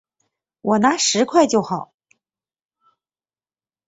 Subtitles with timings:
[0.61, 1.93] 我拿十块就好